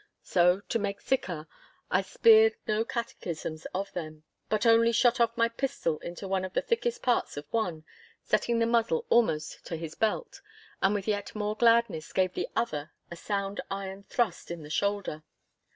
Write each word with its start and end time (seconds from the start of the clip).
So, 0.23 0.61
to 0.61 0.79
make 0.79 0.99
siccar, 0.99 1.45
I 1.91 2.01
speered 2.01 2.55
no 2.67 2.83
catechisms 2.83 3.67
of 3.71 3.93
them, 3.93 4.23
but 4.49 4.65
only 4.65 4.91
shot 4.91 5.19
off 5.19 5.37
my 5.37 5.47
pistol 5.47 5.99
into 5.99 6.27
one 6.27 6.43
of 6.43 6.53
the 6.53 6.61
thickest 6.63 7.03
parts 7.03 7.37
of 7.37 7.45
one, 7.51 7.85
setting 8.23 8.57
the 8.57 8.65
muzzle 8.65 9.05
almost 9.11 9.63
to 9.67 9.75
his 9.75 9.93
belt, 9.93 10.41
and 10.81 10.95
with 10.95 11.07
yet 11.07 11.35
more 11.35 11.55
gladness 11.55 12.13
gave 12.13 12.33
the 12.33 12.47
other 12.55 12.91
a 13.11 13.15
sound 13.15 13.61
iron 13.69 14.01
thrust 14.01 14.49
in 14.49 14.63
the 14.63 14.71
shoulder. 14.71 15.21